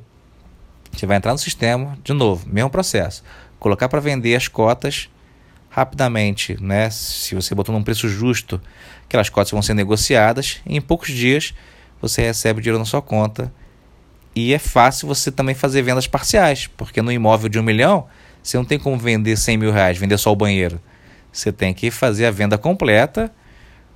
você 0.92 1.06
vai 1.06 1.16
entrar 1.16 1.32
no 1.32 1.38
sistema, 1.38 1.98
de 2.02 2.12
novo, 2.12 2.48
mesmo 2.48 2.70
processo. 2.70 3.22
Colocar 3.58 3.88
para 3.88 4.00
vender 4.00 4.34
as 4.34 4.48
cotas 4.48 5.08
rapidamente, 5.68 6.56
né? 6.60 6.90
Se 6.90 7.34
você 7.34 7.54
botou 7.54 7.74
num 7.74 7.82
preço 7.82 8.08
justo, 8.08 8.60
aquelas 9.04 9.28
cotas 9.28 9.50
vão 9.50 9.62
ser 9.62 9.74
negociadas 9.74 10.60
em 10.66 10.80
poucos 10.80 11.08
dias 11.08 11.54
você 12.00 12.22
recebe 12.22 12.58
o 12.58 12.62
dinheiro 12.62 12.78
na 12.78 12.84
sua 12.84 13.02
conta. 13.02 13.52
E 14.34 14.54
é 14.54 14.58
fácil 14.58 15.08
você 15.08 15.30
também 15.30 15.54
fazer 15.54 15.82
vendas 15.82 16.06
parciais, 16.06 16.66
porque 16.66 17.02
no 17.02 17.12
imóvel 17.12 17.48
de 17.48 17.58
um 17.58 17.62
milhão 17.62 18.06
você 18.42 18.56
não 18.56 18.64
tem 18.64 18.78
como 18.78 18.96
vender 18.96 19.36
100 19.36 19.56
mil 19.56 19.72
reais, 19.72 19.98
vender 19.98 20.18
só 20.18 20.32
o 20.32 20.36
banheiro. 20.36 20.80
Você 21.32 21.52
tem 21.52 21.72
que 21.72 21.90
fazer 21.90 22.26
a 22.26 22.30
venda 22.30 22.58
completa, 22.58 23.32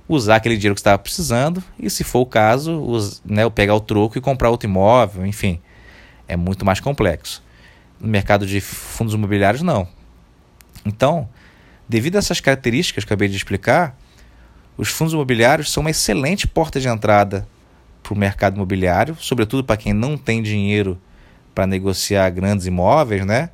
usar 0.07 0.37
aquele 0.37 0.55
dinheiro 0.55 0.75
que 0.75 0.79
você 0.79 0.83
estava 0.83 0.99
precisando 0.99 1.63
e, 1.79 1.89
se 1.89 2.03
for 2.03 2.19
o 2.19 2.25
caso, 2.25 2.79
us, 2.81 3.21
né, 3.25 3.49
pegar 3.49 3.75
o 3.75 3.79
troco 3.79 4.17
e 4.17 4.21
comprar 4.21 4.49
outro 4.49 4.69
imóvel, 4.69 5.25
enfim. 5.25 5.59
É 6.27 6.35
muito 6.35 6.65
mais 6.65 6.79
complexo. 6.79 7.43
No 7.99 8.07
mercado 8.07 8.45
de 8.45 8.61
fundos 8.61 9.13
imobiliários, 9.13 9.61
não. 9.61 9.87
Então, 10.85 11.27
devido 11.89 12.15
a 12.15 12.19
essas 12.19 12.39
características 12.39 13.03
que 13.03 13.09
acabei 13.09 13.27
de 13.27 13.35
explicar, 13.35 13.97
os 14.77 14.89
fundos 14.89 15.13
imobiliários 15.13 15.71
são 15.71 15.81
uma 15.81 15.89
excelente 15.89 16.47
porta 16.47 16.79
de 16.79 16.87
entrada 16.87 17.47
para 18.03 18.13
o 18.13 18.17
mercado 18.17 18.55
imobiliário, 18.55 19.17
sobretudo 19.19 19.63
para 19.63 19.77
quem 19.77 19.93
não 19.93 20.17
tem 20.17 20.41
dinheiro 20.41 20.99
para 21.53 21.65
negociar 21.65 22.29
grandes 22.29 22.67
imóveis, 22.67 23.25
né? 23.25 23.49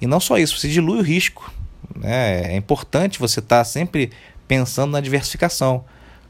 E 0.00 0.06
não 0.06 0.20
só 0.20 0.38
isso, 0.38 0.58
você 0.58 0.68
dilui 0.68 0.98
o 0.98 1.02
risco. 1.02 1.52
Né? 1.94 2.52
É 2.52 2.56
importante 2.56 3.18
você 3.18 3.40
estar 3.40 3.58
tá 3.58 3.64
sempre 3.64 4.10
pensando 4.46 4.92
na 4.92 5.00
diversificação. 5.00 5.84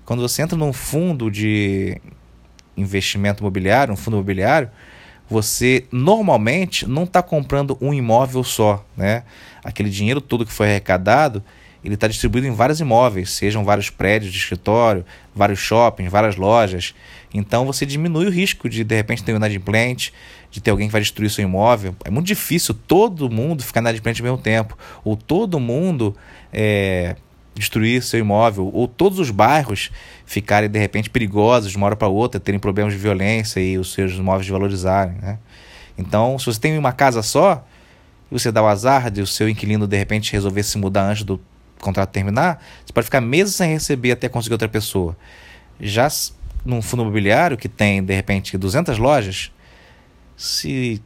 Quando 0.05 0.23
você 0.23 0.43
entra 0.43 0.57
num 0.57 0.73
fundo 0.73 1.31
de 1.31 2.01
investimento 2.77 3.43
imobiliário, 3.43 3.93
um 3.93 3.97
fundo 3.97 4.17
imobiliário, 4.17 4.71
você 5.29 5.85
normalmente 5.91 6.87
não 6.87 7.05
está 7.05 7.23
comprando 7.23 7.77
um 7.81 7.93
imóvel 7.93 8.45
só. 8.45 8.85
Né? 8.97 9.25
Aquele 9.65 9.91
dinheiro 9.91 10.21
todo 10.21 10.47
que 10.47 10.53
foi 10.53 10.69
arrecadado, 10.69 11.43
ele 11.87 11.95
está 11.95 12.09
distribuído 12.09 12.49
em 12.49 12.50
vários 12.50 12.81
imóveis, 12.81 13.31
sejam 13.31 13.64
vários 13.64 13.90
prédios 13.90 14.33
de 14.33 14.38
escritório, 14.38 15.05
vários 15.33 15.61
shoppings, 15.61 16.11
várias 16.11 16.35
lojas. 16.35 16.97
Então 17.33 17.64
você 17.64 17.87
diminui 17.87 18.26
o 18.26 18.31
risco 18.31 18.69
de 18.69 18.83
de 18.83 18.97
repente 18.97 19.23
ter 19.23 19.33
um 19.33 19.37
inadimplente, 19.37 20.12
de 20.50 20.61
ter 20.61 20.73
alguém 20.73 20.88
que 20.88 20.93
vai 20.93 21.00
destruir 21.00 21.31
seu 21.31 21.45
imóvel. 21.45 21.95
É 22.05 22.11
muito 22.11 22.26
difícil 22.26 22.75
todo 22.75 23.31
mundo 23.31 23.62
ficar 23.62 23.78
inadimplente 23.78 24.21
ao 24.21 24.25
mesmo 24.25 24.38
tempo, 24.38 24.76
ou 25.05 25.16
todo 25.16 25.61
mundo 25.61 26.16
é, 26.52 27.14
destruir 27.55 28.02
seu 28.02 28.19
imóvel, 28.19 28.69
ou 28.75 28.88
todos 28.88 29.21
os 29.21 29.31
bairros 29.31 29.93
ficarem 30.25 30.69
de 30.69 30.81
repente 30.81 31.09
perigosos 31.09 31.71
de 31.71 31.76
uma 31.76 31.87
hora 31.87 31.95
para 31.95 32.09
outra, 32.09 32.40
terem 32.40 32.59
problemas 32.59 32.95
de 32.95 32.99
violência 32.99 33.61
e 33.61 33.78
os 33.78 33.93
seus 33.93 34.14
imóveis 34.14 34.49
valorizarem. 34.49 35.14
Né? 35.23 35.38
Então, 35.97 36.37
se 36.37 36.47
você 36.47 36.59
tem 36.59 36.76
uma 36.76 36.93
casa 36.93 37.23
só, 37.23 37.64
você 38.28 38.50
dá 38.50 38.61
o 38.61 38.66
azar 38.66 39.09
de 39.09 39.21
o 39.21 39.26
seu 39.26 39.49
inquilino 39.49 39.87
de 39.87 39.97
repente 39.97 40.33
resolver 40.33 40.64
se 40.64 40.76
mudar 40.78 41.11
antes 41.11 41.23
do 41.23 41.40
contrato 41.80 42.11
terminar, 42.11 42.62
você 42.85 42.92
pode 42.92 43.04
ficar 43.04 43.21
meses 43.21 43.54
sem 43.54 43.71
receber 43.71 44.12
até 44.12 44.28
conseguir 44.28 44.54
outra 44.54 44.68
pessoa. 44.68 45.16
Já 45.80 46.09
num 46.64 46.83
fundo 46.83 47.02
imobiliário 47.02 47.56
que 47.56 47.68
tem, 47.68 48.02
de 48.02 48.14
repente, 48.14 48.59
200 48.59 48.99
lojas, 48.99 49.52
se 50.37 51.02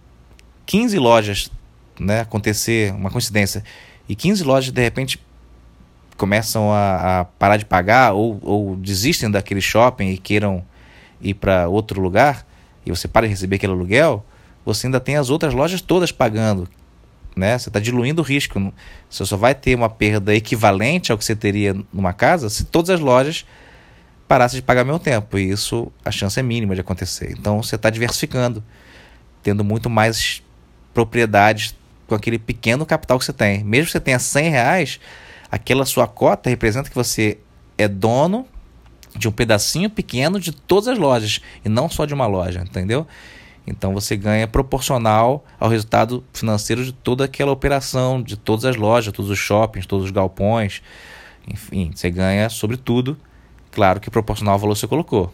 15 0.67 0.99
lojas 0.99 1.51
né, 1.99 2.21
acontecer 2.21 2.93
uma 2.95 3.11
coincidência 3.11 3.63
e 4.09 4.15
15 4.15 4.43
lojas, 4.43 4.73
de 4.73 4.83
repente, 4.83 5.21
começam 6.17 6.73
a, 6.73 7.21
a 7.21 7.25
parar 7.25 7.57
de 7.57 7.65
pagar 7.65 8.13
ou, 8.13 8.39
ou 8.43 8.77
desistem 8.77 9.31
daquele 9.31 9.61
shopping 9.61 10.09
e 10.09 10.19
queiram 10.19 10.65
ir 11.21 11.35
para 11.35 11.69
outro 11.69 12.01
lugar, 12.01 12.47
e 12.85 12.91
você 12.91 13.07
para 13.07 13.27
de 13.27 13.31
receber 13.31 13.57
aquele 13.57 13.73
aluguel, 13.73 14.25
você 14.65 14.87
ainda 14.87 15.01
tem 15.01 15.17
as 15.17 15.31
outras 15.31 15.53
lojas 15.55 15.81
todas 15.81 16.11
pagando. 16.11 16.69
Né? 17.41 17.59
Você 17.59 17.71
está 17.71 17.81
diluindo 17.81 18.21
o 18.21 18.25
risco. 18.25 18.73
Você 19.09 19.25
só 19.25 19.35
vai 19.35 19.55
ter 19.55 19.75
uma 19.75 19.89
perda 19.89 20.35
equivalente 20.35 21.11
ao 21.11 21.17
que 21.17 21.25
você 21.25 21.35
teria 21.35 21.75
numa 21.91 22.13
casa 22.13 22.51
se 22.51 22.65
todas 22.65 22.91
as 22.91 23.01
lojas 23.01 23.47
parasse 24.29 24.57
de 24.57 24.63
pagar 24.63 24.85
meu 24.85 24.99
tempo. 24.99 25.39
E 25.39 25.51
isso, 25.51 25.91
a 26.05 26.11
chance 26.11 26.39
é 26.39 26.43
mínima 26.43 26.75
de 26.75 26.83
acontecer. 26.83 27.33
Então 27.33 27.63
você 27.63 27.77
está 27.77 27.89
diversificando, 27.89 28.63
tendo 29.43 29.65
muito 29.65 29.89
mais 29.89 30.43
propriedades 30.93 31.75
com 32.07 32.15
aquele 32.15 32.39
pequeno 32.39 32.85
capital 32.85 33.19
que 33.19 33.25
você 33.25 33.33
tem. 33.33 33.65
Mesmo 33.65 33.87
que 33.87 33.93
você 33.93 34.01
tenha 34.01 34.19
100 34.19 34.51
reais, 34.51 35.01
aquela 35.51 35.87
sua 35.87 36.07
cota 36.07 36.51
representa 36.51 36.91
que 36.91 36.95
você 36.95 37.39
é 37.79 37.89
dono 37.89 38.47
de 39.17 39.29
um 39.29 39.33
pedacinho 39.33 39.89
pequeno 39.89 40.39
de 40.39 40.53
todas 40.53 40.89
as 40.89 40.99
lojas 40.99 41.41
e 41.65 41.71
não 41.71 41.89
só 41.89 42.05
de 42.05 42.13
uma 42.13 42.27
loja, 42.27 42.61
entendeu? 42.61 43.07
Então 43.71 43.95
você 43.95 44.17
ganha 44.17 44.47
proporcional 44.49 45.45
ao 45.59 45.69
resultado 45.69 46.25
financeiro 46.33 46.85
de 46.85 46.93
toda 46.93 47.25
aquela 47.25 47.53
operação, 47.53 48.21
de 48.21 48.37
todas 48.37 48.65
as 48.65 48.77
lojas, 48.77 49.13
todos 49.13 49.31
os 49.31 49.39
shoppings, 49.39 49.87
todos 49.87 50.07
os 50.07 50.11
galpões. 50.11 50.83
Enfim, 51.49 51.93
você 51.95 52.11
ganha 52.11 52.51
sobre 52.51 52.77
tudo 52.77 53.17
Claro 53.71 54.01
que 54.01 54.11
proporcional 54.11 54.55
ao 54.55 54.59
valor 54.59 54.75
que 54.75 54.81
você 54.81 54.89
colocou. 54.89 55.33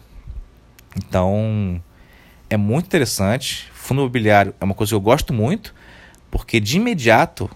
Então, 0.95 1.81
é 2.49 2.57
muito 2.57 2.85
interessante. 2.85 3.69
Fundo 3.73 4.01
imobiliário 4.01 4.53
é 4.59 4.63
uma 4.63 4.75
coisa 4.75 4.91
que 4.91 4.95
eu 4.95 5.01
gosto 5.01 5.33
muito, 5.33 5.73
porque 6.29 6.59
de 6.59 6.77
imediato 6.77 7.49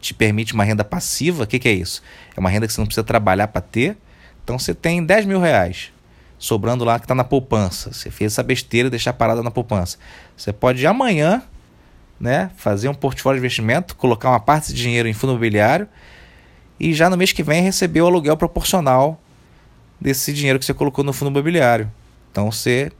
te 0.00 0.14
permite 0.14 0.54
uma 0.54 0.64
renda 0.64 0.84
passiva. 0.84 1.44
O 1.44 1.46
que, 1.46 1.58
que 1.58 1.68
é 1.68 1.72
isso? 1.72 2.02
É 2.36 2.40
uma 2.40 2.48
renda 2.48 2.66
que 2.66 2.72
você 2.72 2.80
não 2.80 2.86
precisa 2.86 3.04
trabalhar 3.04 3.48
para 3.48 3.60
ter. 3.60 3.96
Então, 4.44 4.58
você 4.58 4.74
tem 4.74 5.04
10 5.04 5.26
mil 5.26 5.40
reais 5.40 5.91
sobrando 6.42 6.84
lá 6.84 6.98
que 6.98 7.04
está 7.04 7.14
na 7.14 7.22
poupança. 7.22 7.92
Você 7.92 8.10
fez 8.10 8.32
essa 8.32 8.42
besteira 8.42 8.90
deixar 8.90 9.12
parada 9.12 9.44
na 9.44 9.50
poupança. 9.50 9.96
Você 10.36 10.52
pode 10.52 10.84
amanhã 10.84 11.40
né, 12.18 12.50
fazer 12.56 12.88
um 12.88 12.94
portfólio 12.94 13.40
de 13.40 13.46
investimento, 13.46 13.94
colocar 13.94 14.28
uma 14.28 14.40
parte 14.40 14.74
de 14.74 14.82
dinheiro 14.82 15.08
em 15.08 15.12
fundo 15.12 15.30
imobiliário 15.34 15.86
e 16.80 16.92
já 16.92 17.08
no 17.08 17.16
mês 17.16 17.30
que 17.30 17.44
vem 17.44 17.62
receber 17.62 18.00
o 18.00 18.06
aluguel 18.06 18.36
proporcional 18.36 19.20
desse 20.00 20.32
dinheiro 20.32 20.58
que 20.58 20.64
você 20.64 20.74
colocou 20.74 21.04
no 21.04 21.12
fundo 21.12 21.30
imobiliário. 21.30 21.88
Então 22.32 22.50
você 22.50 22.90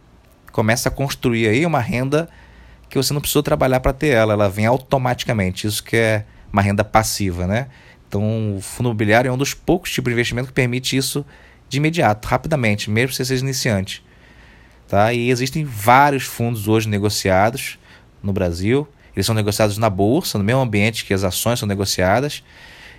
começa 0.53 0.89
a 0.89 0.93
construir 0.93 1.49
aí 1.49 1.67
uma 1.67 1.81
renda 1.81 2.29
que 2.89 2.97
você 2.97 3.13
não 3.13 3.21
precisou 3.21 3.43
trabalhar 3.43 3.81
para 3.81 3.93
ter 3.93 4.15
ela, 4.15 4.35
ela 4.35 4.49
vem 4.49 4.67
automaticamente. 4.67 5.67
Isso 5.67 5.83
que 5.83 5.97
é 5.97 6.25
uma 6.53 6.63
renda 6.63 6.85
passiva, 6.85 7.45
né? 7.45 7.67
Então 8.07 8.57
o 8.57 8.61
fundo 8.61 8.91
imobiliário 8.91 9.29
é 9.29 9.33
um 9.33 9.39
dos 9.39 9.53
poucos 9.53 9.91
tipos 9.91 10.11
de 10.11 10.15
investimento 10.15 10.47
que 10.47 10.55
permite 10.55 10.97
isso 10.97 11.27
de 11.73 11.79
imediato, 11.79 12.29
rapidamente, 12.29 12.91
mesmo 12.91 13.13
se 13.13 13.17
você 13.17 13.25
seja 13.25 13.43
iniciante. 13.43 14.05
Tá? 14.87 15.11
E 15.15 15.31
existem 15.31 15.65
vários 15.65 16.25
fundos 16.25 16.69
hoje 16.69 16.87
negociados 16.87 17.79
no 18.23 18.31
Brasil. 18.31 18.87
Eles 19.17 19.25
são 19.25 19.35
negociados 19.35 19.79
na 19.79 19.89
bolsa, 19.89 20.37
no 20.37 20.45
mesmo 20.45 20.61
ambiente 20.61 21.07
que 21.07 21.15
as 21.15 21.25
ações 21.25 21.59
são 21.59 21.67
negociadas 21.67 22.43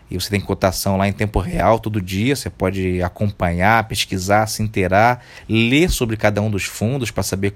e 0.09 0.19
você 0.19 0.31
tem 0.31 0.41
cotação 0.41 0.97
lá 0.97 1.07
em 1.07 1.13
tempo 1.13 1.39
real 1.39 1.79
todo 1.79 2.01
dia. 2.01 2.35
Você 2.35 2.49
pode 2.49 2.99
acompanhar, 3.03 3.87
pesquisar, 3.87 4.47
se 4.47 4.63
inteirar, 4.63 5.23
ler 5.47 5.91
sobre 5.91 6.17
cada 6.17 6.41
um 6.41 6.49
dos 6.49 6.63
fundos 6.63 7.11
para 7.11 7.21
saber 7.21 7.55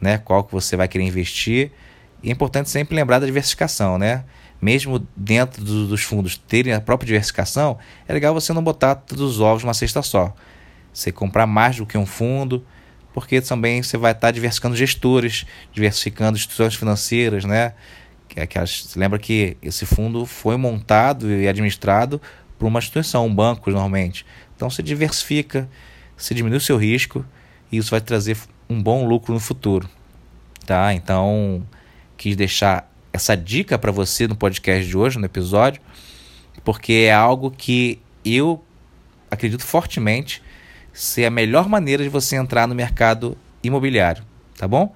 né, 0.00 0.18
qual 0.18 0.42
que 0.42 0.52
você 0.52 0.76
vai 0.76 0.88
querer 0.88 1.04
investir. 1.04 1.70
E 2.20 2.30
é 2.30 2.32
importante 2.32 2.68
sempre 2.68 2.96
lembrar 2.96 3.20
da 3.20 3.26
diversificação, 3.26 3.96
né? 3.96 4.24
Mesmo 4.60 5.06
dentro 5.16 5.64
do, 5.64 5.86
dos 5.86 6.02
fundos 6.02 6.36
terem 6.36 6.72
a 6.72 6.80
própria 6.80 7.06
diversificação, 7.06 7.78
é 8.06 8.12
legal 8.12 8.34
você 8.34 8.52
não 8.52 8.62
botar 8.62 8.96
todos 8.96 9.22
os 9.22 9.40
ovos 9.40 9.62
numa 9.62 9.74
cesta 9.74 10.02
só. 10.02 10.34
Você 10.92 11.12
comprar 11.12 11.46
mais 11.46 11.76
do 11.76 11.86
que 11.86 11.96
um 11.96 12.06
fundo, 12.06 12.64
porque 13.14 13.40
também 13.40 13.82
você 13.82 13.96
vai 13.96 14.12
estar 14.12 14.30
diversificando 14.30 14.76
gestores, 14.76 15.46
diversificando 15.72 16.36
instituições 16.36 16.74
financeiras, 16.74 17.44
né? 17.44 17.74
Que, 18.28 18.40
é 18.40 18.46
que 18.46 18.58
lembra 18.96 19.18
que 19.18 19.56
esse 19.62 19.86
fundo 19.86 20.26
foi 20.26 20.56
montado 20.56 21.30
e 21.30 21.48
administrado 21.48 22.20
por 22.58 22.66
uma 22.66 22.78
instituição, 22.78 23.26
um 23.26 23.34
banco 23.34 23.70
normalmente. 23.70 24.26
Então 24.56 24.68
você 24.68 24.82
diversifica, 24.82 25.68
você 26.16 26.34
diminui 26.34 26.58
o 26.58 26.60
seu 26.60 26.76
risco 26.76 27.24
e 27.70 27.76
isso 27.76 27.90
vai 27.90 28.00
trazer 28.00 28.36
um 28.68 28.82
bom 28.82 29.06
lucro 29.06 29.32
no 29.32 29.40
futuro. 29.40 29.88
Tá? 30.66 30.92
Então, 30.92 31.66
quis 32.16 32.36
deixar 32.36 32.90
essa 33.18 33.36
dica 33.36 33.76
para 33.76 33.90
você 33.90 34.26
no 34.26 34.36
podcast 34.36 34.86
de 34.86 34.96
hoje, 34.96 35.18
no 35.18 35.26
episódio, 35.26 35.82
porque 36.64 37.06
é 37.08 37.12
algo 37.12 37.50
que 37.50 38.00
eu 38.24 38.64
acredito 39.30 39.64
fortemente 39.64 40.42
ser 40.92 41.24
a 41.26 41.30
melhor 41.30 41.68
maneira 41.68 42.02
de 42.02 42.08
você 42.08 42.36
entrar 42.36 42.66
no 42.66 42.74
mercado 42.74 43.36
imobiliário, 43.62 44.24
tá 44.56 44.66
bom? 44.66 44.94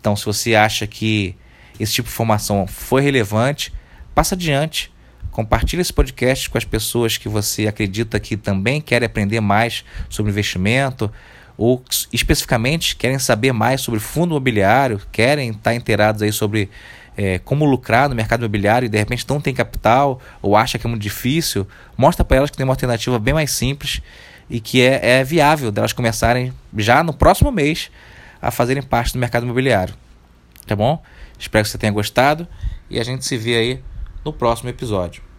Então, 0.00 0.16
se 0.16 0.24
você 0.24 0.56
acha 0.56 0.86
que 0.86 1.36
esse 1.78 1.94
tipo 1.94 2.08
de 2.08 2.12
informação 2.12 2.66
foi 2.66 3.00
relevante, 3.00 3.72
passa 4.12 4.34
adiante, 4.34 4.92
compartilhe 5.30 5.82
esse 5.82 5.92
podcast 5.92 6.50
com 6.50 6.58
as 6.58 6.64
pessoas 6.64 7.16
que 7.16 7.28
você 7.28 7.68
acredita 7.68 8.18
que 8.18 8.36
também 8.36 8.80
querem 8.80 9.06
aprender 9.06 9.40
mais 9.40 9.84
sobre 10.10 10.32
investimento 10.32 11.10
ou 11.56 11.82
especificamente 12.12 12.96
querem 12.96 13.18
saber 13.18 13.52
mais 13.52 13.80
sobre 13.80 14.00
fundo 14.00 14.32
imobiliário, 14.32 15.00
querem 15.12 15.50
estar 15.50 15.74
inteirados 15.74 16.22
aí 16.22 16.32
sobre 16.32 16.68
é, 17.16 17.38
como 17.38 17.64
lucrar 17.64 18.08
no 18.08 18.14
mercado 18.14 18.40
imobiliário 18.40 18.86
e 18.86 18.88
de 18.88 18.98
repente 18.98 19.24
não 19.28 19.40
tem 19.40 19.54
capital 19.54 20.20
ou 20.40 20.56
acha 20.56 20.78
que 20.78 20.86
é 20.86 20.90
muito 20.90 21.02
difícil, 21.02 21.66
mostra 21.96 22.24
para 22.24 22.38
elas 22.38 22.50
que 22.50 22.56
tem 22.56 22.64
uma 22.64 22.72
alternativa 22.72 23.18
bem 23.18 23.34
mais 23.34 23.50
simples 23.50 24.00
e 24.48 24.60
que 24.60 24.82
é, 24.82 25.20
é 25.20 25.24
viável 25.24 25.70
delas 25.70 25.92
começarem 25.92 26.52
já 26.76 27.02
no 27.02 27.12
próximo 27.12 27.50
mês 27.50 27.90
a 28.40 28.50
fazerem 28.50 28.82
parte 28.82 29.12
do 29.12 29.18
mercado 29.18 29.44
imobiliário. 29.44 29.94
Tá 30.66 30.76
bom? 30.76 31.02
Espero 31.38 31.64
que 31.64 31.70
você 31.70 31.78
tenha 31.78 31.92
gostado 31.92 32.46
e 32.88 32.98
a 33.00 33.04
gente 33.04 33.24
se 33.24 33.36
vê 33.36 33.56
aí 33.56 33.82
no 34.24 34.32
próximo 34.32 34.68
episódio. 34.68 35.31